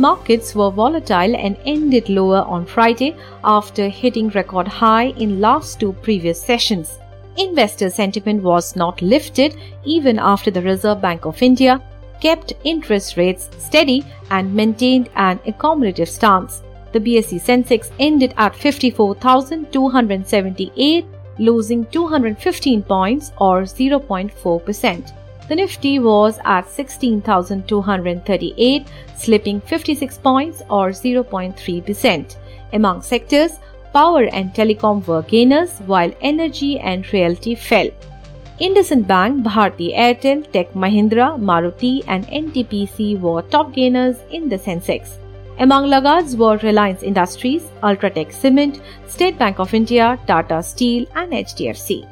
[0.00, 5.92] Markets were volatile and ended lower on Friday after hitting record high in last two
[5.92, 6.98] previous sessions.
[7.36, 11.82] Investor sentiment was not lifted even after the Reserve Bank of India
[12.22, 16.62] kept interest rates steady and maintained an accommodative stance.
[16.92, 21.04] The BSE Sensex ended at 54,278,
[21.38, 25.12] losing 215 points or 0.4%.
[25.50, 28.86] The Nifty was at 16,238,
[29.16, 32.36] slipping 56 points or 0.3%.
[32.72, 33.58] Among sectors,
[33.92, 37.88] power and telecom were gainers while energy and realty fell.
[38.60, 45.18] IndusInd Bank, Bharti Airtel, Tech Mahindra, Maruti and NTPC were top gainers in the Sensex.
[45.58, 52.06] Among laggards were Reliance Industries, Ultratech Cement, State Bank of India, Tata Steel and HDFC.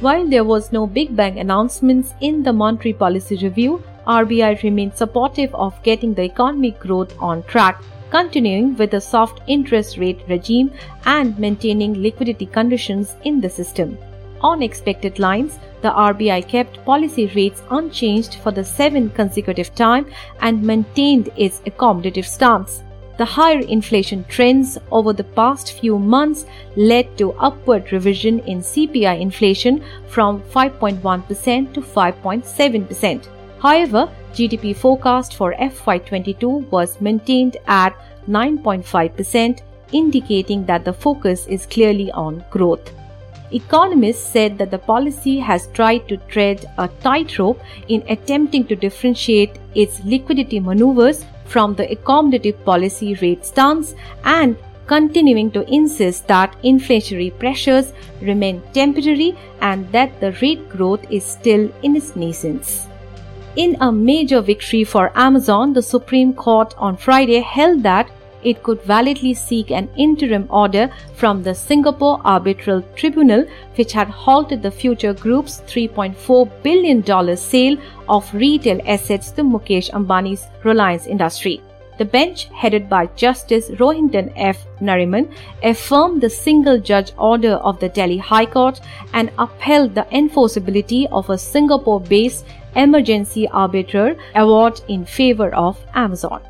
[0.00, 5.54] While there was no big bang announcements in the monetary policy review, RBI remained supportive
[5.54, 10.70] of getting the economic growth on track, continuing with a soft interest rate regime
[11.06, 13.96] and maintaining liquidity conditions in the system.
[14.42, 20.04] On expected lines, the RBI kept policy rates unchanged for the seventh consecutive time
[20.42, 22.82] and maintained its accommodative stance.
[23.18, 26.44] The higher inflation trends over the past few months
[26.76, 33.26] led to upward revision in CPI inflation from 5.1% to 5.7%.
[33.58, 37.96] However, GDP forecast for FY22 was maintained at
[38.28, 39.60] 9.5%,
[39.92, 42.92] indicating that the focus is clearly on growth.
[43.52, 49.58] Economists said that the policy has tried to tread a tightrope in attempting to differentiate
[49.74, 57.36] its liquidity maneuvers from the accommodative policy rate stance and continuing to insist that inflationary
[57.38, 62.86] pressures remain temporary and that the rate growth is still in its nascence.
[63.56, 68.10] In a major victory for Amazon, the Supreme Court on Friday held that
[68.42, 74.62] it could validly seek an interim order from the Singapore Arbitral Tribunal, which had halted
[74.62, 77.76] the Future Group's $3.4 billion sale
[78.08, 81.60] of retail assets to Mukesh Ambani's Reliance Industry.
[81.98, 84.66] The bench, headed by Justice Rohinton F.
[84.80, 85.32] Nariman,
[85.62, 88.80] affirmed the single judge order of the Delhi High Court
[89.14, 96.42] and upheld the enforceability of a Singapore based emergency arbiter award in favor of Amazon.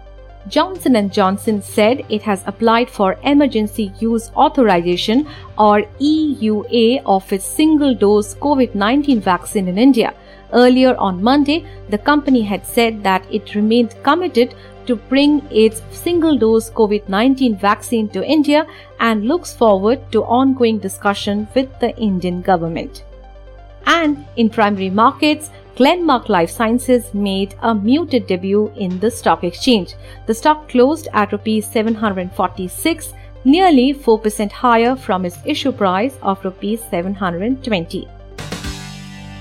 [0.49, 5.27] Johnson & Johnson said it has applied for emergency use authorization
[5.59, 10.15] or EUA of its single-dose COVID-19 vaccine in India.
[10.53, 14.55] Earlier on Monday, the company had said that it remained committed
[14.87, 18.67] to bring its single-dose COVID-19 vaccine to India
[19.01, 23.03] and looks forward to ongoing discussion with the Indian government.
[23.87, 29.95] And in primary markets, Glenmark Life Sciences made a muted debut in the stock exchange.
[30.25, 33.13] The stock closed at rupees 746,
[33.45, 38.09] nearly 4% higher from its issue price of rupees 720.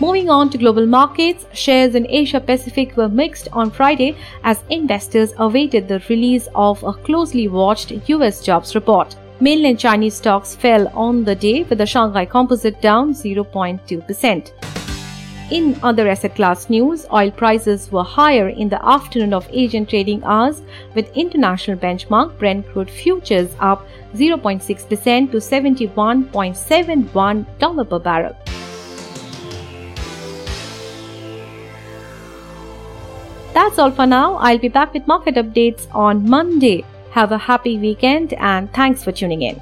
[0.01, 5.31] Moving on to global markets, shares in Asia Pacific were mixed on Friday as investors
[5.38, 9.16] awaited the release of a closely watched US jobs report.
[9.40, 14.75] Mainland Chinese stocks fell on the day with the Shanghai Composite down 0.2%.
[15.51, 20.23] In other asset class news, oil prices were higher in the afternoon of Asian trading
[20.23, 20.63] hours,
[20.95, 23.85] with international benchmark Brent crude futures up
[24.16, 28.35] 0.6% to $71.71 per barrel.
[33.53, 34.38] That's all for now.
[34.38, 36.83] I'll be back with market updates on Monday.
[37.12, 39.62] Have a happy weekend and thanks for tuning in.